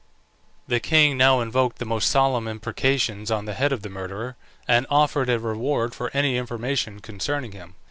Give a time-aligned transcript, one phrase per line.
[0.67, 4.35] The king now invoked the most solemn imprecations on the head of the murderer,
[4.67, 7.75] and offered a reward for any information concerning him.